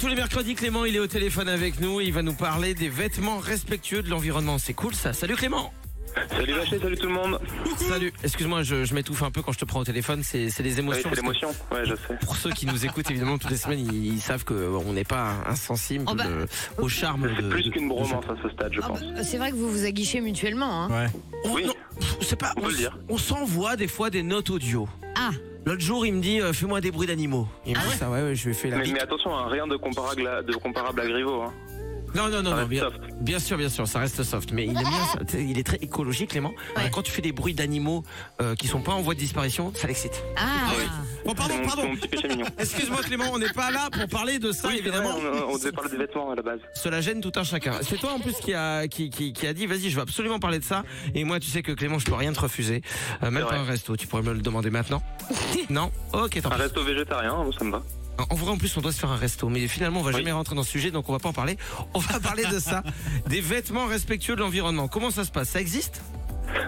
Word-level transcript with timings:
tous 0.00 0.08
les 0.08 0.14
mercredis, 0.14 0.54
Clément, 0.54 0.84
il 0.86 0.96
est 0.96 1.00
au 1.00 1.06
téléphone 1.06 1.48
avec 1.48 1.78
nous. 1.80 2.00
Il 2.00 2.12
va 2.12 2.22
nous 2.22 2.32
parler 2.32 2.74
des 2.74 2.88
vêtements 2.88 3.38
respectueux 3.38 4.02
de 4.02 4.08
l'environnement. 4.08 4.58
C'est 4.58 4.72
cool 4.74 4.94
ça. 4.94 5.12
Salut 5.12 5.36
Clément. 5.36 5.72
Salut 6.30 6.54
Vacher, 6.54 6.80
salut 6.80 6.96
tout 6.96 7.06
le 7.06 7.12
monde. 7.14 7.38
Salut. 7.76 8.12
Excuse-moi, 8.24 8.62
je, 8.64 8.84
je 8.84 8.94
m'étouffe 8.94 9.22
un 9.22 9.30
peu 9.30 9.42
quand 9.42 9.52
je 9.52 9.58
te 9.58 9.64
prends 9.64 9.80
au 9.80 9.84
téléphone. 9.84 10.22
C'est 10.24 10.50
c'est 10.50 10.62
les 10.64 10.72
Oui, 10.74 10.78
émotions. 10.80 11.08
c'est 11.10 11.20
l'émotion, 11.20 11.48
ouais, 11.70 11.84
je 11.84 11.94
sais. 11.94 12.18
Pour 12.24 12.34
ceux 12.36 12.50
qui 12.50 12.66
nous 12.66 12.84
écoutent, 12.84 13.08
évidemment, 13.10 13.38
toutes 13.38 13.50
les 13.50 13.56
semaines, 13.56 13.78
ils, 13.78 14.14
ils 14.14 14.20
savent 14.20 14.44
qu'on 14.44 14.92
n'est 14.92 15.04
pas 15.04 15.34
insensible 15.46 16.04
Oh 16.08 16.14
bah, 16.14 16.24
de- 16.24 16.46
au 16.82 16.88
charme 16.88 17.28
de. 17.28 17.34
C'est 17.36 17.48
plus 17.48 17.62
de- 17.64 17.70
qu'une 17.70 17.84
de- 17.84 17.88
bromance 17.90 18.24
à 18.28 18.34
ce 18.42 18.48
stade, 18.48 18.72
je 18.72 18.80
Ah 18.82 18.88
pense. 18.88 19.00
bah, 19.02 19.22
c'est 19.22 19.38
vrai 19.38 19.50
que 19.52 19.56
vous 19.56 19.70
vous 19.70 19.84
aguichez 19.84 20.20
mutuellement. 20.20 20.84
Hein. 20.84 20.88
Ouais. 20.90 21.06
On- 21.44 21.54
Oui. 21.54 21.64
non, 21.66 21.74
pff, 22.00 22.16
c'est 22.22 22.36
pas. 22.36 22.52
On 22.56 22.62
peut 22.62 22.70
le 22.70 22.76
dire. 22.76 22.98
on 23.08 23.18
s'envoie 23.18 23.76
des 23.76 23.86
fois 23.88 24.10
des 24.10 24.24
notes 24.24 24.50
audio. 24.50 24.88
Ah, 25.16 25.30
L'autre 25.66 25.82
jour, 25.82 26.06
il 26.06 26.14
me 26.14 26.20
dit 26.22 26.40
euh, 26.40 26.52
fais-moi 26.52 26.80
des 26.80 26.90
bruits 26.90 27.06
d'animaux. 27.06 27.46
Il 27.66 27.76
me 27.76 27.82
dit 27.82 27.96
ça, 27.96 28.10
ouais, 28.10 28.22
ouais, 28.22 28.34
je 28.34 28.44
lui 28.44 28.50
ai 28.52 28.54
fait 28.54 28.70
la 28.70 28.78
Mais, 28.78 28.98
attention, 29.00 29.36
hein, 29.36 29.46
rien 29.48 29.66
de 29.66 29.76
comparable 29.76 30.26
à, 30.26 30.42
de 30.42 30.52
comparable 30.54 31.00
à 31.00 31.06
Griveaux. 31.06 31.42
Hein. 31.42 31.52
Non, 32.14 32.28
non, 32.28 32.42
non, 32.42 32.44
Ça 32.44 32.50
non, 32.50 32.56
reste 32.56 32.68
bien, 32.70 32.82
soft. 32.82 33.00
bien 33.20 33.38
sûr, 33.38 33.56
bien 33.56 33.68
sûr, 33.68 33.86
ça 33.86 33.98
reste 34.00 34.22
soft. 34.24 34.50
Mais 34.52 34.64
il 34.66 34.72
bien 34.72 34.82
ça. 34.82 35.20
Est 35.38 35.64
très 35.66 35.76
écologique, 35.76 36.30
Clément. 36.30 36.52
Ouais. 36.76 36.90
Quand 36.92 37.02
tu 37.02 37.12
fais 37.12 37.22
des 37.22 37.30
bruits 37.32 37.54
d'animaux 37.54 38.02
euh, 38.40 38.56
qui 38.56 38.66
sont 38.66 38.80
pas 38.80 38.92
en 38.92 39.00
voie 39.00 39.14
de 39.14 39.20
disparition, 39.20 39.72
ça 39.74 39.86
l'excite. 39.86 40.24
ah. 40.36 40.72
Bon, 41.30 41.34
pardon, 41.34 41.58
mon, 41.58 41.64
pardon. 41.66 41.90
Excuse-moi, 42.58 43.02
Clément, 43.02 43.26
on 43.32 43.38
n'est 43.38 43.52
pas 43.52 43.70
là 43.70 43.88
pour 43.92 44.08
parler 44.08 44.40
de 44.40 44.50
ça, 44.50 44.66
Oui, 44.68 44.80
c'est 44.82 44.88
vrai, 44.90 44.98
évidemment. 44.98 45.16
on, 45.48 45.52
on 45.54 45.58
devait 45.58 45.70
parler 45.70 45.90
des 45.90 45.96
vêtements 45.96 46.30
à 46.32 46.34
la 46.34 46.42
base. 46.42 46.58
Cela 46.74 47.00
gêne 47.00 47.20
tout 47.20 47.30
un 47.36 47.44
chacun. 47.44 47.74
C'est 47.82 47.98
toi 47.98 48.12
en 48.14 48.18
plus 48.18 48.34
qui 48.34 48.52
a 48.52 48.88
qui, 48.88 49.10
qui, 49.10 49.32
qui 49.32 49.46
a 49.46 49.52
dit 49.52 49.66
vas-y 49.66 49.90
je 49.90 49.96
veux 49.96 50.02
absolument 50.02 50.40
parler 50.40 50.58
de 50.58 50.64
ça. 50.64 50.82
Et 51.14 51.22
moi 51.22 51.38
tu 51.38 51.48
sais 51.48 51.62
que 51.62 51.70
Clément 51.72 51.98
je 52.00 52.06
peux 52.06 52.14
rien 52.14 52.32
te 52.32 52.40
refuser. 52.40 52.82
Euh, 53.22 53.30
même 53.30 53.46
pas 53.46 53.54
un 53.56 53.64
resto. 53.64 53.96
Tu 53.96 54.06
pourrais 54.08 54.22
me 54.22 54.32
le 54.32 54.40
demander 54.40 54.70
maintenant. 54.70 55.02
Non? 55.70 55.92
Ok 56.12 56.40
tant 56.42 56.50
Un 56.50 56.56
resto 56.56 56.82
végétarien, 56.82 57.32
hein, 57.34 57.50
ça 57.56 57.64
me 57.64 57.70
va. 57.70 57.82
en 58.28 58.34
vrai 58.34 58.50
en 58.50 58.56
plus 58.58 58.76
on 58.76 58.80
doit 58.80 58.90
se 58.92 58.98
faire 58.98 59.10
un 59.12 59.16
resto. 59.16 59.48
Mais 59.48 59.68
finalement 59.68 60.00
on 60.00 60.02
va 60.02 60.10
Oui. 60.10 60.16
jamais 60.16 60.32
rentrer 60.32 60.56
dans 60.56 60.64
ce 60.64 60.70
sujet 60.70 60.90
donc 60.90 61.08
on 61.08 61.12
va 61.12 61.20
pas 61.20 61.28
en 61.28 61.32
parler. 61.32 61.56
On 61.94 62.00
va 62.00 62.18
parler 62.18 62.44
de 62.46 62.58
ça. 62.58 62.82
Des 63.28 63.40
vêtements 63.40 63.86
respectueux 63.86 64.34
de 64.34 64.40
l'environnement. 64.40 64.88
Comment 64.88 65.10
ça 65.12 65.24
se 65.24 65.30
passe? 65.30 65.50
Ça 65.50 65.60
existe? 65.60 66.02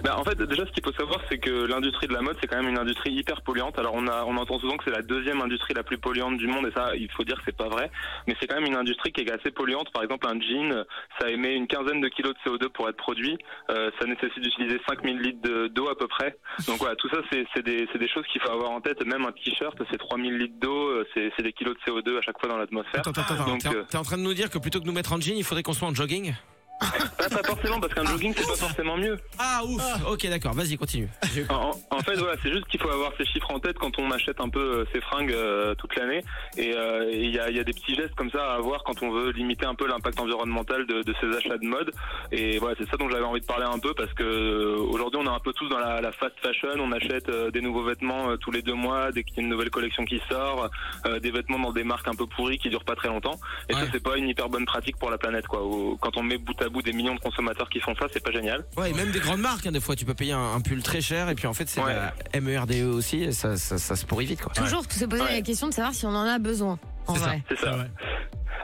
Bah, 0.03 0.17
en 0.17 0.23
fait, 0.23 0.35
déjà, 0.41 0.65
ce 0.65 0.71
qu'il 0.71 0.83
faut 0.83 0.91
savoir, 0.93 1.19
c'est 1.29 1.37
que 1.37 1.49
l'industrie 1.65 2.07
de 2.07 2.13
la 2.13 2.21
mode, 2.21 2.37
c'est 2.41 2.47
quand 2.47 2.57
même 2.57 2.69
une 2.69 2.77
industrie 2.79 3.11
hyper 3.13 3.41
polluante. 3.41 3.77
Alors, 3.79 3.93
on, 3.95 4.07
a, 4.07 4.23
on 4.25 4.35
entend 4.37 4.59
souvent 4.59 4.77
que 4.77 4.83
c'est 4.85 4.91
la 4.95 5.01
deuxième 5.01 5.41
industrie 5.41 5.73
la 5.73 5.83
plus 5.83 5.97
polluante 5.97 6.37
du 6.37 6.47
monde, 6.47 6.67
et 6.67 6.71
ça, 6.71 6.95
il 6.95 7.09
faut 7.11 7.23
dire 7.23 7.37
que 7.37 7.43
c'est 7.45 7.55
pas 7.57 7.69
vrai. 7.69 7.89
Mais 8.27 8.35
c'est 8.39 8.47
quand 8.47 8.55
même 8.55 8.65
une 8.65 8.75
industrie 8.77 9.11
qui 9.11 9.21
est 9.21 9.31
assez 9.31 9.51
polluante. 9.51 9.91
Par 9.93 10.03
exemple, 10.03 10.27
un 10.27 10.39
jean, 10.39 10.83
ça 11.19 11.29
émet 11.29 11.53
une 11.55 11.67
quinzaine 11.67 12.01
de 12.01 12.07
kilos 12.09 12.33
de 12.33 12.49
CO2 12.49 12.69
pour 12.69 12.89
être 12.89 12.97
produit. 12.97 13.37
Euh, 13.69 13.91
ça 13.99 14.05
nécessite 14.07 14.39
d'utiliser 14.41 14.79
5000 14.87 15.19
litres 15.19 15.41
de- 15.41 15.67
d'eau 15.67 15.87
à 15.89 15.97
peu 15.97 16.07
près. 16.07 16.37
Donc 16.67 16.77
voilà, 16.79 16.95
tout 16.95 17.09
ça, 17.09 17.17
c'est 17.31 17.45
c'est 17.55 17.63
des, 17.63 17.87
c'est 17.91 17.99
des 17.99 18.09
choses 18.09 18.25
qu'il 18.31 18.41
faut 18.41 18.51
avoir 18.51 18.71
en 18.71 18.81
tête. 18.81 19.03
Même 19.05 19.25
un 19.25 19.31
t-shirt, 19.31 19.77
c'est 19.91 19.97
3000 19.97 20.37
litres 20.37 20.59
d'eau, 20.59 20.89
euh, 20.89 21.07
c'est 21.13 21.31
c'est 21.37 21.43
des 21.43 21.53
kilos 21.53 21.75
de 21.75 21.91
CO2 21.91 22.17
à 22.17 22.21
chaque 22.21 22.39
fois 22.39 22.49
dans 22.49 22.57
l'atmosphère. 22.57 23.01
attends 23.01 23.11
attends 23.11 23.33
attends 23.35 23.45
Donc, 23.45 23.61
t'es 23.61 23.67
en- 23.69 23.73
euh, 23.73 23.83
t'es 23.89 23.97
en 23.97 24.03
train 24.03 24.17
de 24.17 24.23
nous 24.23 24.33
dire 24.33 24.49
que 24.49 24.57
plutôt 24.57 24.79
que 24.79 24.85
nous 24.85 24.91
mettre 24.93 25.13
en 25.13 25.19
jean 25.21 25.35
il 25.37 25.43
faudrait 25.43 25.63
qu'on 25.63 25.73
soit 25.73 25.87
en 25.87 25.93
jogging? 25.95 26.33
pas, 27.29 27.37
pas 27.41 27.47
forcément, 27.49 27.79
parce 27.79 27.93
qu'un 27.93 28.05
jogging, 28.05 28.33
c'est 28.35 28.47
pas 28.47 28.55
forcément 28.55 28.97
mieux. 28.97 29.17
ah 29.39 29.61
ouf 29.65 29.81
ok 30.09 30.27
d'accord 30.29 30.53
vas-y 30.53 30.77
continue 30.77 31.09
En, 31.49 31.71
en 31.91 31.99
fait, 31.99 32.15
voilà, 32.15 32.35
c'est 32.43 32.51
juste 32.51 32.65
qu'il 32.67 32.79
faut 32.81 32.89
avoir 32.89 33.11
ces 33.17 33.25
chiffres 33.25 33.51
en 33.51 33.59
tête 33.59 33.77
quand 33.77 33.97
on 33.99 34.11
achète 34.11 34.39
un 34.39 34.49
peu 34.49 34.59
euh, 34.59 34.85
ses 34.93 35.01
fringues 35.01 35.31
euh, 35.33 35.73
toute 35.75 35.95
l'année. 35.95 36.21
Et 36.57 36.73
euh, 36.75 37.09
il 37.11 37.29
y, 37.33 37.39
a, 37.39 37.49
il 37.49 37.57
y 37.57 37.59
a 37.59 37.63
des 37.63 37.73
petits 37.73 37.95
gestes 37.95 38.15
comme 38.15 38.29
ça 38.31 38.43
à 38.51 38.55
avoir 38.55 38.83
quand 38.83 39.01
on 39.03 39.11
veut 39.11 39.31
limiter 39.31 39.65
un 39.65 39.75
peu 39.75 39.87
l'impact 39.87 40.19
environnemental 40.19 40.85
de, 40.85 41.01
de 41.01 41.13
ces 41.21 41.35
achats 41.37 41.57
de 41.57 41.65
mode. 41.65 41.91
Et 42.31 42.57
voilà, 42.59 42.75
c'est 42.79 42.89
ça 42.89 42.97
dont 42.97 43.09
j'avais 43.09 43.23
envie 43.23 43.41
de 43.41 43.45
parler 43.45 43.65
un 43.65 43.79
peu 43.79 43.93
parce 43.93 44.13
que 44.13 44.75
aujourd'hui, 44.77 45.19
on 45.23 45.25
est 45.25 45.35
un 45.35 45.39
peu 45.39 45.53
tous 45.53 45.67
dans 45.69 45.79
la, 45.79 46.01
la 46.01 46.11
fast 46.11 46.35
fashion. 46.41 46.69
On 46.79 46.91
achète 46.91 47.29
euh, 47.29 47.51
des 47.51 47.61
nouveaux 47.61 47.83
vêtements 47.83 48.29
euh, 48.29 48.37
tous 48.37 48.51
les 48.51 48.61
deux 48.61 48.73
mois 48.75 49.11
dès 49.11 49.23
qu'il 49.23 49.37
y 49.37 49.39
a 49.39 49.43
une 49.43 49.49
nouvelle 49.49 49.69
collection 49.69 50.03
qui 50.05 50.21
sort, 50.29 50.69
euh, 51.05 51.19
des 51.19 51.31
vêtements 51.31 51.59
dans 51.59 51.71
des 51.71 51.83
marques 51.83 52.07
un 52.07 52.15
peu 52.15 52.25
pourries 52.27 52.57
qui 52.57 52.69
durent 52.69 52.85
pas 52.85 52.95
très 52.95 53.07
longtemps. 53.09 53.35
Et 53.69 53.73
Ouais. 53.73 53.81
ça, 53.81 53.87
c'est 53.91 54.03
pas 54.03 54.17
une 54.17 54.27
hyper 54.29 54.49
bonne 54.49 54.65
pratique 54.65 54.97
pour 54.97 55.09
la 55.09 55.17
planète, 55.17 55.47
quoi. 55.47 55.61
Quand 55.99 56.17
on 56.17 56.23
met 56.23 56.37
bout 56.37 56.59
à 56.61 56.69
bout 56.69 56.81
des 56.81 56.93
millions 56.93 57.12
de 57.15 57.19
consommateurs 57.19 57.69
qui 57.69 57.79
font 57.79 57.93
ça, 57.95 58.05
c'est 58.11 58.23
pas 58.23 58.31
génial. 58.31 58.63
ouais 58.77 58.91
et 58.91 58.93
même 58.93 59.11
des 59.11 59.19
grandes 59.19 59.39
marques 59.41 59.65
hein, 59.67 59.71
des 59.71 59.79
fois 59.79 59.95
tu 59.95 60.05
peux 60.05 60.13
payer 60.13 60.33
un, 60.33 60.53
un 60.55 60.61
pull 60.61 60.81
très 60.83 61.01
cher 61.01 61.29
et 61.29 61.35
puis 61.35 61.47
en 61.47 61.53
fait 61.53 61.67
c'est 61.69 61.81
Ouais. 61.81 61.95
la 62.33 62.41
MERDE 62.41 62.71
E 62.71 62.85
aussi 62.85 63.23
et 63.23 63.31
ça, 63.31 63.57
ça, 63.57 63.77
ça 63.77 63.95
se 63.95 64.05
pourrit 64.05 64.25
vite 64.25 64.41
quoi 64.41 64.53
Toujours 64.53 64.83
se 64.89 65.05
poser 65.05 65.21
Ouais. 65.23 65.33
la 65.33 65.41
question 65.41 65.67
de 65.67 65.73
savoir 65.73 65.93
si 65.93 66.05
on 66.05 66.09
en 66.15 66.25
a 66.27 66.39
besoin. 66.39 66.79
En 67.07 67.15
C'est 67.15 67.19
ça. 67.21 67.25
vrai. 67.27 67.43
C'est 67.49 67.59
ça. 67.59 67.77
Ouais. 67.77 67.89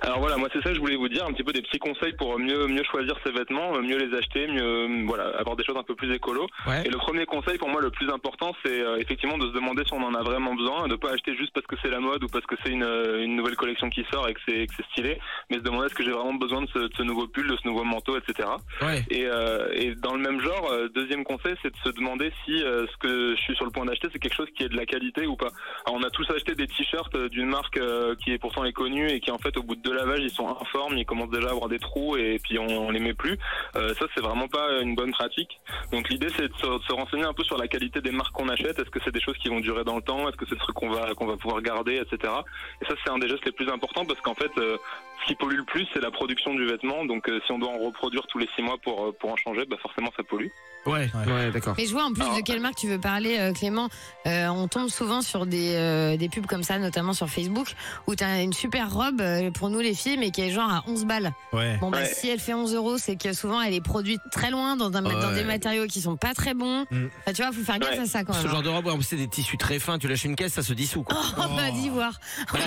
Alors 0.02 0.20
voilà, 0.20 0.38
moi 0.38 0.48
c'est 0.52 0.62
ça 0.62 0.70
que 0.70 0.76
je 0.76 0.80
voulais 0.80 0.96
vous 0.96 1.10
dire, 1.10 1.26
un 1.26 1.34
petit 1.34 1.44
peu 1.44 1.54
des 1.54 1.62
petits 1.62 1.80
conseils 1.80 2.14
pour 2.14 2.40
mieux 2.40 2.68
mieux 2.68 2.84
choisir 2.84 3.16
ses 3.26 3.32
vêtements, 3.32 3.76
euh, 3.76 3.82
mieux 3.82 3.98
les 3.98 4.16
acheter, 4.18 4.48
mieux 4.48 4.64
euh, 4.64 5.04
voilà, 5.06 5.30
avoir 5.38 5.56
des 5.56 5.64
choses 5.64 5.78
un 5.78 5.84
peu 5.84 5.96
plus 5.96 6.14
écolo. 6.14 6.48
ouais 6.68 6.84
Et 6.86 6.90
le 6.90 6.98
premier 6.98 7.26
conseil 7.26 7.58
pour 7.58 7.70
moi 7.70 7.82
le 7.82 7.92
plus 7.92 8.10
important, 8.10 8.54
c'est 8.64 8.82
euh, 8.82 8.98
effectivement 8.98 9.38
de 9.38 9.48
se 9.48 9.54
demander 9.54 9.84
si 9.86 9.94
on 9.94 10.04
en 10.04 10.14
a 10.14 10.24
vraiment 10.24 10.56
besoin, 10.56 10.88
de 10.88 10.96
pas 10.96 11.12
acheter 11.12 11.36
juste 11.36 11.54
parce 11.54 11.68
que 11.68 11.76
c'est 11.82 11.90
la 11.90 12.00
mode 12.00 12.24
ou 12.24 12.28
parce 12.28 12.46
que 12.46 12.56
c'est 12.64 12.72
une, 12.72 12.84
une 12.84 13.36
nouvelle 13.36 13.56
collection 13.56 13.90
qui 13.90 14.06
sort 14.12 14.28
et 14.28 14.34
que 14.34 14.40
c'est 14.48 14.68
que 14.68 14.74
c'est 14.78 14.86
stylé, 14.92 15.20
mais 15.50 15.58
se 15.58 15.64
demander 15.64 15.88
est-ce 15.88 15.96
que 15.96 16.04
j'ai 16.04 16.12
vraiment 16.12 16.34
besoin 16.34 16.62
de 16.62 16.68
ce, 16.74 16.80
de 16.80 16.94
ce 16.96 17.04
nouveau 17.04 17.28
pull, 17.28 17.48
de 17.48 17.58
ce 17.58 17.68
nouveau 17.68 17.84
manteau, 17.84 18.18
etc. 18.18 18.50
ouais 18.82 19.04
Et, 19.10 19.26
euh, 19.26 19.70
et 19.74 19.96
dans 19.96 20.16
le 20.16 20.22
même 20.22 20.40
genre, 20.40 20.72
deuxième 20.94 21.24
conseil, 21.24 21.56
c'est 21.62 21.72
de 21.72 21.78
se 21.84 21.96
demander 21.96 22.32
si 22.46 22.64
euh, 22.64 22.86
ce 22.88 22.98
que 22.98 23.36
je 23.36 23.42
suis 23.42 23.56
sur 23.56 23.66
le 23.66 23.72
point 23.72 23.86
d'acheter, 23.86 24.08
c'est 24.12 24.20
quelque 24.20 24.36
chose 24.36 24.50
qui 24.56 24.64
est 24.64 24.70
de 24.70 24.76
la 24.76 24.86
qualité 24.86 25.26
ou 25.26 25.36
pas. 25.36 25.50
Alors, 25.86 26.00
on 26.00 26.04
a 26.04 26.10
tous 26.10 26.30
acheté 26.32 26.56
des 26.56 26.68
t-shirts 26.68 27.16
d'une 27.30 27.48
marque 27.48 27.78
euh, 27.78 28.16
qui 28.16 28.32
est 28.32 28.38
pourtant 28.38 28.66
est 28.66 28.74
connue 28.74 29.10
et 29.10 29.20
qui 29.20 29.32
en 29.32 29.38
fait 29.38 29.56
au 29.58 29.64
bout 29.64 29.76
de 29.76 29.82
deux 29.82 29.89
lavages 29.92 30.20
ils 30.20 30.30
sont 30.30 30.48
informes, 30.48 30.98
ils 30.98 31.06
commencent 31.06 31.30
déjà 31.30 31.50
à 31.50 31.52
avoir 31.52 31.70
des 31.70 31.80
trous 31.80 32.18
et 32.18 32.40
puis 32.44 32.58
on, 32.60 32.90
les 32.90 33.00
met 33.00 33.14
plus. 33.14 33.38
Euh, 33.76 33.94
ça 33.96 34.06
c'est 34.14 34.22
vraiment 34.22 34.48
pas 34.48 34.82
une 34.82 34.96
bonne 34.96 35.12
pratique. 35.12 35.60
Donc 35.92 36.10
l'idée 36.10 36.28
c'est 36.36 36.48
de 36.48 36.56
se, 36.58 36.66
de 36.66 36.84
se 36.84 36.94
renseigner 36.94 37.24
un 37.24 37.34
peu 37.34 37.44
sur 37.44 37.58
la 37.58 37.68
qualité 37.68 38.02
des 38.02 38.12
marques 38.12 38.34
qu'on 38.34 38.50
achète. 38.50 38.80
Est-ce 38.80 38.90
que 38.90 39.00
c'est 39.04 39.14
des 39.14 39.22
choses 39.22 39.38
qui 39.38 39.50
vont 39.50 39.60
durer 39.60 39.84
dans 39.84 39.96
le 39.96 40.02
temps? 40.02 40.28
Est-ce 40.28 40.38
que 40.38 40.46
c'est 40.48 40.56
des 40.56 40.62
trucs 40.62 40.76
qu'on 40.76 40.90
va 40.90 41.14
qu'on 41.14 41.28
va 41.28 41.38
pouvoir 41.38 41.62
garder, 41.62 41.96
etc. 41.96 42.34
Et 42.82 42.86
ça 42.86 42.96
c'est 43.04 43.12
un 43.12 43.20
des 43.20 43.28
gestes 43.28 43.46
les 43.46 43.52
plus 43.52 43.70
importants 43.70 44.06
parce 44.06 44.22
qu'en 44.22 44.36
fait 44.36 44.52
euh, 44.58 44.78
ce 45.22 45.28
qui 45.28 45.36
pollue 45.36 45.58
le 45.58 45.64
plus, 45.66 45.86
c'est 45.94 46.00
la 46.02 46.12
production 46.12 46.54
du 46.56 46.66
vêtement. 46.66 47.06
Donc, 47.06 47.28
euh, 47.30 47.40
si 47.46 47.52
on 47.52 47.60
doit 47.60 47.70
en 47.70 47.78
reproduire 47.80 48.26
tous 48.28 48.38
les 48.40 48.48
six 48.56 48.62
mois 48.62 48.78
pour, 48.84 49.06
euh, 49.06 49.12
pour 49.20 49.32
en 49.32 49.36
changer, 49.36 49.66
bah 49.70 49.78
forcément, 49.82 50.10
ça 50.16 50.24
pollue. 50.24 50.48
ouais 50.86 51.10
Ouais. 51.14 51.32
ouais 51.34 51.52
d'accord 51.52 51.76
Mais 51.78 51.86
je 51.86 51.92
vois 51.92 52.06
en 52.06 52.14
plus 52.14 52.24
Alors- 52.24 52.38
de 52.38 52.42
quelle 52.42 52.62
marque 52.62 52.76
tu 52.76 52.88
veux 52.88 53.00
parler, 53.00 53.38
euh, 53.40 53.54
Clément. 53.54 53.90
Euh, 54.28 54.48
on 54.48 54.68
tombe 54.68 54.90
souvent 54.90 55.22
sur 55.22 55.46
des, 55.46 55.74
euh, 55.76 56.16
des 56.18 56.30
pubs 56.30 56.46
comme 56.46 56.64
ça, 56.64 56.78
notamment 56.80 57.14
sur 57.14 57.30
Facebook, 57.30 57.68
où 58.08 58.16
tu 58.16 58.24
as 58.24 58.42
une 58.42 58.54
super 58.54 58.92
robe 58.94 59.20
euh, 59.22 59.52
pour 59.52 59.70
nous 59.70 59.80
les 59.80 59.94
filles, 59.94 60.18
mais 60.18 60.32
qui 60.32 60.42
est 60.42 60.52
genre 60.52 60.70
à 60.72 60.84
11 60.88 61.06
balles. 61.06 61.32
Ouais. 61.54 61.78
Bon, 61.82 61.90
bah, 61.92 62.00
Ouais. 62.00 62.06
si 62.06 62.30
elle 62.30 62.40
fait 62.40 62.54
11 62.54 62.74
euros, 62.74 62.98
c'est 62.98 63.16
que 63.22 63.34
souvent 63.34 63.62
elle 63.62 63.74
est 63.74 63.82
produite 63.84 64.22
très 64.32 64.52
loin, 64.52 64.76
dans, 64.78 64.94
un, 64.96 65.02
dans 65.02 65.34
des 65.34 65.44
matériaux 65.44 65.86
qui 65.88 66.00
sont 66.02 66.16
pas 66.16 66.34
très 66.34 66.54
bons. 66.54 66.86
Mm. 66.92 67.08
Enfin, 67.22 67.34
tu 67.34 67.42
vois, 67.44 67.52
faut 67.52 67.62
faire 67.64 67.80
gaffe 67.80 67.92
Ouais. 67.92 68.00
à 68.00 68.06
ça 68.06 68.24
quand 68.24 68.34
même. 68.34 68.42
Ce 68.42 68.48
genre 68.48 68.62
de 68.64 68.70
robe, 68.70 69.02
c'est 69.02 69.16
des 69.18 69.28
tissus 69.28 69.58
très 69.58 69.80
fins. 69.80 69.98
Tu 70.00 70.08
lâches 70.08 70.24
une 70.26 70.36
caisse, 70.36 70.54
ça 70.54 70.64
se 70.64 70.74
dissout. 70.74 71.04
Quoi. 71.04 71.18
Oh, 71.38 71.42
bah, 71.56 71.72
dis 71.72 71.90
voir. 71.90 72.14
Ouais. 72.54 72.60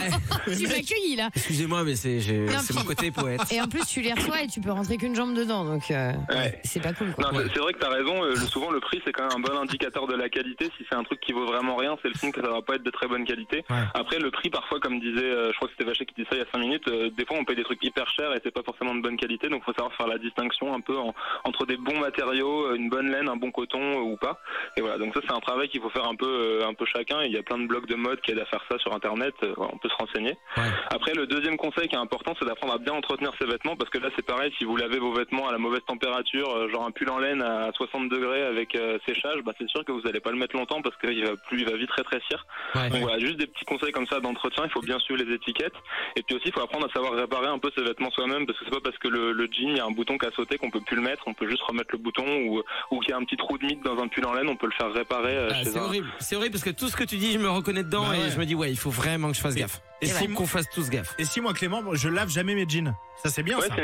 tu 0.57 0.67
m'accueilles 0.67 1.17
là. 1.17 1.31
Excusez-moi, 1.35 1.83
mais 1.85 1.97
c'est 1.97 2.21
c'est 2.49 2.67
puis- 2.75 2.77
mon 2.83 2.85
côté 2.85 3.11
poète. 3.11 3.41
Et 3.53 3.61
en 3.61 3.67
plus, 3.67 3.85
tu 3.87 4.01
les 4.01 4.13
reçois 4.13 4.43
et 4.43 4.47
tu 4.47 4.61
peux 4.61 4.71
rentrer 4.71 4.97
qu'une 4.97 5.15
jambe 5.15 5.35
dedans, 5.35 5.65
donc 5.65 5.91
euh, 5.91 6.13
Ouais. 6.31 6.61
c'est 6.65 6.81
pas 6.83 6.93
cool. 6.93 7.13
Quoi. 7.13 7.25
Non, 7.31 7.39
Ouais. 7.39 7.45
c'est- 7.53 7.61
vrai 7.61 7.73
que 7.73 7.79
t'as 7.79 7.89
raison. 7.91 8.23
euh, 8.25 8.35
souvent, 8.37 8.71
le 8.71 8.81
prix, 8.81 9.01
c'est 9.05 9.13
quand 9.13 9.23
même 9.29 9.37
un 9.37 9.41
bon 9.41 9.57
indicateur 9.61 10.07
de 10.07 10.15
la 10.15 10.29
qualité. 10.29 10.67
Si 10.79 10.85
c'est 10.89 10.97
un 10.97 11.05
truc 11.05 11.21
qui 11.21 11.33
vaut 11.33 11.47
vraiment 11.47 11.77
rien, 11.77 11.97
c'est 12.03 12.09
le 12.09 12.15
signe 12.15 12.33
que 12.33 12.41
ça 12.41 12.51
va 12.51 12.63
pas 12.63 12.75
être 12.75 12.83
de 12.83 12.91
très 12.91 13.07
bonne 13.07 13.25
qualité. 13.25 13.65
Ouais. 13.71 13.77
Après, 13.95 14.19
le 14.19 14.31
prix, 14.31 14.51
parfois, 14.51 14.81
comme 14.81 14.99
disait, 15.01 15.23
euh, 15.25 15.51
je 15.53 15.57
crois 15.57 15.69
que 15.69 15.75
c'était 15.77 15.89
Vacher 15.89 16.05
qui 16.07 16.15
disait 16.15 16.29
ça 16.31 16.37
il 16.37 16.41
y 16.41 16.43
a 16.43 16.47
cinq 16.53 16.59
minutes, 16.61 16.89
euh, 16.89 17.11
des 17.11 17.25
fois, 17.25 17.37
on 17.39 17.45
paye 17.45 17.57
des 17.57 17.65
trucs 17.65 17.83
hyper 17.85 18.09
chers 18.11 18.33
et 18.35 18.41
c'est 18.43 18.51
pas 18.53 18.63
forcément 18.65 18.95
de 18.95 19.01
bonne 19.03 19.17
qualité. 19.17 19.49
Donc, 19.49 19.65
faut 19.65 19.73
savoir 19.73 19.93
faire 19.95 20.07
la 20.09 20.19
distinction 20.19 20.75
un 20.75 20.81
peu 20.81 20.97
en- 20.99 21.15
entre 21.45 21.67
des 21.67 21.77
bons 21.77 21.99
matériaux, 22.01 22.75
une 22.75 22.89
bonne 22.89 23.11
laine, 23.11 23.29
un 23.29 23.37
bon 23.37 23.51
coton 23.51 23.81
euh, 23.81 24.01
ou 24.13 24.17
pas. 24.17 24.41
Et 24.77 24.81
voilà. 24.81 24.99
Donc 24.99 25.15
ça, 25.15 25.21
c'est 25.27 25.33
un 25.35 25.41
travail 25.41 25.69
qu'il 25.69 25.81
faut 25.81 25.91
faire 25.91 26.07
un 26.09 26.15
peu, 26.17 26.27
euh, 26.27 26.67
un 26.69 26.75
peu 26.75 26.85
chacun. 26.87 27.23
Il 27.23 27.33
y 27.33 27.39
a 27.39 27.43
plein 27.43 27.59
de 27.59 27.67
blogs 27.67 27.87
de 27.87 27.95
mode 27.95 28.21
qui 28.21 28.33
aident 28.33 28.41
à 28.41 28.47
faire 28.47 28.63
ça 28.71 28.79
sur 28.79 28.95
Internet. 28.95 29.35
Euh, 29.43 29.55
on 29.59 29.79
peut 29.79 29.89
se 29.89 29.95
renseigner. 29.97 30.37
Ouais. 30.57 30.63
Après, 30.91 31.15
le 31.15 31.27
deuxième 31.27 31.57
conseil 31.57 31.89
qui 31.89 31.95
est 31.95 31.99
important, 31.99 32.32
c'est 32.39 32.45
d'apprendre 32.45 32.75
à 32.75 32.79
bien 32.79 32.93
entretenir 32.93 33.33
ses 33.41 33.47
vêtements 33.47 33.77
parce 33.77 33.91
que 33.91 33.99
là, 33.99 34.09
c'est 34.17 34.25
pareil. 34.25 34.53
Si 34.59 34.65
vous 34.65 34.77
lavez 34.77 34.99
vos 34.99 35.13
vêtements 35.13 35.49
à 35.49 35.53
la 35.53 35.59
mauvaise 35.59 35.83
température, 35.87 36.49
euh, 36.55 36.69
genre 36.71 36.85
un 36.85 36.91
pull 36.91 37.09
en 37.11 37.19
laine 37.19 37.43
à 37.43 37.71
60 37.75 38.09
degrés 38.09 38.43
avec 38.43 38.75
euh, 38.75 38.99
séchage, 39.07 39.41
bah, 39.45 39.53
c'est 39.59 39.69
sûr 39.69 39.85
que 39.85 39.93
vous 39.93 40.07
allez 40.07 40.21
pas 40.21 40.31
le 40.31 40.39
mettre 40.39 40.57
longtemps 40.57 40.83
parce 40.83 40.97
qu'il 40.99 41.25
va 41.25 41.33
plus, 41.49 41.61
il 41.61 41.65
va 41.71 41.77
vite 41.77 41.91
rétrécir. 41.91 42.45
Ouais. 42.75 42.89
Donc 42.91 43.01
voilà, 43.03 43.19
juste 43.19 43.37
des 43.37 43.47
petits 43.47 43.65
conseils 43.65 43.93
comme 43.93 44.07
ça 44.07 44.21
d'entretien. 44.21 44.65
Il 44.65 44.71
faut 44.71 44.81
bien 44.83 44.99
suivre 45.01 45.23
les 45.23 45.35
étiquettes. 45.35 45.75
Et 46.17 46.23
puis 46.23 46.37
aussi, 46.37 46.49
il 46.49 46.53
faut 46.53 46.63
apprendre 46.63 46.87
à 46.89 46.93
savoir 46.93 47.13
réparer 47.15 47.47
un 47.49 47.59
peu 47.59 47.71
ses 47.77 47.83
vêtements 47.83 48.11
soi-même 48.11 48.47
parce 48.47 48.59
que 48.59 48.65
c'est 48.65 48.71
pas 48.75 48.81
parce 48.83 48.99
que 48.99 49.09
le, 49.09 49.33
le 49.33 49.45
jean, 49.47 49.71
il 49.71 49.77
y 49.77 49.81
a 49.81 49.85
un 49.87 49.91
bouton 49.91 50.19
qui 50.19 50.27
a 50.27 50.31
sauté 50.33 50.59
qu'on 50.59 50.71
peut 50.71 50.81
plus 50.87 50.97
le 50.97 51.03
mettre. 51.03 51.23
On 51.27 51.35
peut 51.35 51.49
juste 51.49 51.63
remettre 51.63 51.91
le 51.93 51.99
bouton 51.99 52.25
ou, 52.47 52.63
ou 52.91 53.01
qu'il 53.01 53.11
y 53.11 53.13
a 53.15 53.17
un 53.17 53.25
petit 53.25 53.37
trou 53.37 53.59
de 53.59 53.65
mythe 53.67 53.83
dans 53.85 53.99
un 54.03 54.09
pull 54.09 54.25
en 54.27 54.33
laine, 54.35 54.49
on 54.49 54.57
peut 54.57 54.67
le 54.67 54.73
faire 54.73 54.93
réparer 54.93 55.37
euh, 55.37 55.49
Ah, 55.53 55.65
c'est 55.65 55.77
un. 55.79 55.83
horrible, 55.83 56.09
c'est 56.19 56.37
horrible 56.37 56.53
parce 56.53 56.65
que 56.65 56.71
tout 56.71 56.89
ce 56.89 56.97
que 56.97 57.05
tu 57.05 57.17
dis, 57.17 57.33
je 57.33 57.39
me 57.39 57.49
reconnais 57.51 57.83
dedans 57.85 58.07
Bah 58.09 58.17
et 58.17 58.21
ouais. 58.23 58.31
je 58.31 58.39
me 58.39 58.45
dis 58.47 58.55
ouais, 58.55 58.71
il 58.71 58.77
faut 58.79 58.91
vraiment 58.91 59.29
que 59.31 59.37
je 59.37 59.41
fasse 59.41 59.55
gaffe. 59.55 59.81
Et 60.03 60.07
si- 60.07 60.29
qu'on 60.29 60.47
fasse 60.47 60.69
tous 60.71 60.91
gaffe. 60.91 61.15
Et 61.19 61.25
si 61.25 61.41
moi, 61.41 61.53
Clément, 61.55 61.83
je 61.95 62.09
lave 62.09 62.29
jamais 62.29 62.55
mes 62.55 62.69
jeans. 62.69 62.95
Ça, 63.23 63.29
c'est 63.31 63.43
bien 63.43 63.59
Ouais, 63.59 63.69
ça. 63.69 63.77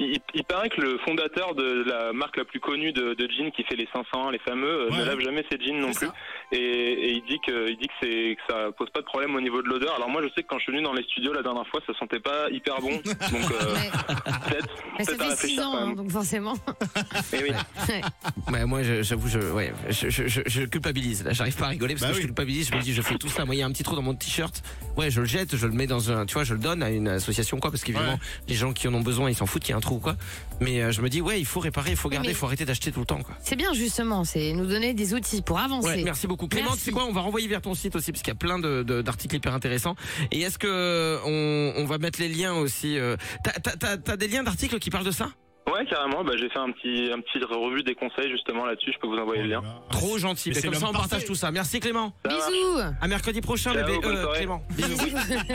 il, 0.00 0.18
il 0.34 0.44
paraît 0.44 0.68
que 0.68 0.80
le 0.80 0.98
fondateur 1.06 1.54
de 1.54 1.84
la 1.88 2.12
marque 2.12 2.36
la 2.36 2.44
plus 2.44 2.60
connue 2.60 2.92
de, 2.92 3.14
de 3.14 3.28
jeans 3.30 3.50
qui 3.52 3.62
fait 3.64 3.76
les 3.76 3.88
501, 3.92 4.32
les 4.32 4.38
fameux, 4.40 4.66
euh, 4.86 4.90
Ouais. 4.90 4.98
ne 4.98 5.04
lave 5.04 5.20
jamais 5.20 5.44
ses 5.50 5.58
jeans 5.64 5.78
non 5.80 5.92
plus. 5.92 6.08
Et, 6.52 6.58
et 6.58 7.10
il 7.12 7.22
dit 7.28 7.38
que, 7.46 7.68
il 7.70 7.76
dit 7.78 7.86
que 7.86 7.92
c'est, 8.02 8.36
que 8.36 8.52
ça 8.52 8.72
pose 8.76 8.90
pas 8.90 9.00
de 9.00 9.06
problème 9.06 9.34
au 9.36 9.40
niveau 9.40 9.62
de 9.62 9.68
l'odeur. 9.68 9.94
Alors 9.96 10.08
moi, 10.08 10.20
je 10.22 10.28
sais 10.34 10.42
que 10.42 10.48
quand 10.48 10.58
je 10.58 10.64
suis 10.64 10.72
venu 10.72 10.82
dans 10.82 10.92
les 10.92 11.02
studios 11.04 11.32
la 11.32 11.42
dernière 11.42 11.66
fois, 11.68 11.80
ça 11.86 11.92
sentait 11.98 12.20
pas 12.20 12.48
hyper 12.50 12.80
bon. 12.80 12.90
Donc 13.04 13.50
euh, 13.52 13.74
peut-être, 14.48 14.68
Mais 14.98 15.04
ça 15.04 15.14
fait 15.16 15.22
réfléchir 15.28 15.58
6 15.58 15.60
ans, 15.60 15.76
hein, 15.76 15.92
donc 15.94 16.10
forcément. 16.10 16.54
Mais 17.32 17.42
oui. 17.88 18.02
Ouais, 18.52 18.64
moi, 18.64 18.82
j'avoue, 18.82 19.28
je, 19.28 19.38
ouais, 19.52 19.72
je, 19.90 20.08
je, 20.10 20.26
je, 20.28 20.40
je 20.46 20.62
culpabilise. 20.64 21.24
Là, 21.24 21.32
j'arrive 21.32 21.56
pas 21.56 21.66
à 21.66 21.68
rigoler 21.68 21.94
parce 21.94 22.02
Bah 22.02 22.08
que 22.10 22.14
oui. 22.16 22.22
je 22.22 22.26
culpabilise. 22.26 22.70
Je 22.70 22.76
me 22.76 22.80
dis, 22.82 22.92
je 22.92 23.02
fais 23.02 23.16
tout 23.16 23.28
ça. 23.28 23.44
Moi, 23.44 23.54
il 23.54 23.58
y 23.58 23.62
a 23.62 23.66
un 23.66 23.72
petit 23.72 23.82
trou 23.82 23.96
dans 23.96 24.02
mon 24.02 24.14
t-shirt. 24.14 24.62
Ouais, 24.96 25.10
je 25.10 25.20
le 25.20 25.26
jette, 25.26 25.56
je 25.56 25.66
le 25.66 25.72
mets 25.72 25.86
dans 25.86 26.10
un, 26.10 26.24
tu 26.26 26.34
vois, 26.34 26.44
je 26.44 26.54
le 26.54 26.60
donne 26.60 26.82
à 26.82 26.90
une 26.90 27.08
association, 27.08 27.58
quoi, 27.60 27.70
parce 27.70 27.84
qu'évidemment, 27.84 28.12
Ouais. 28.14 28.18
les 28.48 28.54
gens 28.54 28.72
qui 28.72 28.88
en 28.88 28.94
ont 28.94 29.00
besoin, 29.02 29.28
ils 29.30 29.34
s'en 29.34 29.44
foutent 29.46 29.62
qu'il 29.62 29.70
y 29.70 29.74
a 29.74 29.76
un 29.76 29.80
trou, 29.80 29.98
quoi. 29.98 30.16
Mais 30.60 30.80
euh, 30.82 30.90
je 30.92 31.02
me 31.02 31.08
dis, 31.10 31.20
ouais, 31.20 31.38
il 31.38 31.44
faut 31.46 31.60
réparer, 31.60 31.90
il 31.90 31.96
faut 31.96 32.08
garder, 32.08 32.30
il 32.30 32.34
faut 32.34 32.46
arrêter 32.46 32.64
d'acheter 32.64 32.90
tout 32.92 33.00
le 33.00 33.06
temps, 33.06 33.22
quoi. 33.22 33.34
C'est 33.42 33.56
bien 33.56 33.72
justement, 33.74 34.24
c'est 34.24 34.52
nous 34.54 34.66
donner 34.66 34.94
des 34.94 35.12
outils 35.14 35.42
pour 35.42 35.58
avancer. 35.58 35.88
Ouais, 35.88 36.02
merci 36.02 36.26
beaucoup. 36.26 36.48
Clément, 36.48 36.72
sais 36.74 36.92
quoi 36.92 37.04
On 37.04 37.12
va 37.12 37.20
renvoyer 37.20 37.46
vers 37.48 37.60
ton 37.62 37.74
site 37.74 37.94
aussi 37.96 38.10
parce 38.12 38.22
qu'il 38.22 38.30
y 38.32 38.36
a 38.36 38.38
plein 38.38 38.58
de- 38.58 38.82
de- 38.82 39.02
d'articles 39.02 39.36
hyper 39.36 39.54
intéressants. 39.54 39.96
Et 40.32 40.40
est-ce 40.40 40.58
que 40.58 41.18
on, 41.24 41.74
on 41.82 41.84
va 41.86 41.98
mettre 41.98 42.20
les 42.20 42.28
liens 42.28 42.54
aussi 42.54 42.98
euh, 42.98 43.16
T'as 43.44 43.52
t'as- 43.52 43.76
t'as- 43.76 43.96
t'as 43.98 44.16
des 44.16 44.28
liens 44.28 44.42
d'articles 44.44 44.78
qui 44.78 44.90
parlent 44.90 45.04
de 45.04 45.10
ça? 45.10 45.28
Ouais, 45.72 45.84
carrément. 45.86 46.22
Bah, 46.24 46.32
j'ai 46.38 46.48
fait 46.48 46.58
un 46.58 46.70
petit, 46.70 47.10
un 47.12 47.20
petit 47.20 47.38
revue 47.44 47.82
des 47.82 47.94
conseils 47.94 48.30
justement 48.30 48.66
là-dessus. 48.66 48.92
Je 48.94 48.98
peux 48.98 49.08
vous 49.08 49.16
envoyer 49.16 49.42
le 49.42 49.48
lien. 49.48 49.62
Trop 49.90 50.16
gentil. 50.16 50.52
Mais 50.54 50.62
comme 50.62 50.74
ça, 50.74 50.86
on 50.88 50.92
partage 50.92 51.24
tout 51.24 51.34
ça. 51.34 51.50
Merci 51.50 51.80
Clément. 51.80 52.12
Ça 52.24 52.30
marche. 52.36 52.46
Bisous 52.48 52.80
À 53.00 53.08
mercusdi 53.08 53.40
prochain, 53.40 53.72
Ciao, 53.72 53.84
bébé. 53.84 53.98
bonne 54.00 54.16
Euh, 54.16 54.22
soirée. 54.22 54.38
Clément. 54.38 54.62
Bisous. 54.70 54.96